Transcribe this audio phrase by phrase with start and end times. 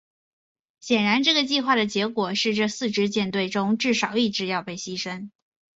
[0.79, 5.29] 显然这个计划的结果是这四支舰队中至少一支要被牺牲。